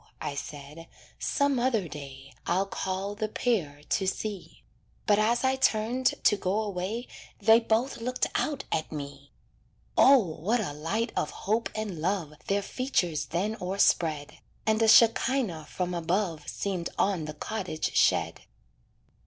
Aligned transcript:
I 0.19 0.33
said, 0.33 0.87
"some 1.19 1.59
other 1.59 1.87
day 1.87 2.33
I'll 2.47 2.65
call 2.65 3.13
the 3.13 3.27
pair 3.27 3.83
to 3.89 4.07
see." 4.07 4.63
But 5.05 5.19
as 5.19 5.43
I 5.43 5.55
turned 5.57 6.15
to 6.23 6.35
go 6.35 6.59
away 6.63 7.07
They 7.39 7.59
both 7.59 7.97
looked 7.97 8.25
out 8.33 8.63
at 8.71 8.91
me. 8.91 9.31
O! 9.95 10.17
what 10.17 10.59
a 10.59 10.73
light 10.73 11.11
of 11.15 11.29
hope 11.45 11.69
and 11.75 12.01
love 12.01 12.33
Their 12.47 12.63
features 12.63 13.25
then 13.27 13.55
o'erspread; 13.61 14.39
And 14.65 14.81
a 14.81 14.87
shekinah 14.87 15.67
from 15.69 15.93
above 15.93 16.47
Seemed 16.47 16.89
on 16.97 17.25
the 17.25 17.35
cottage 17.35 17.95
shed. 17.95 18.41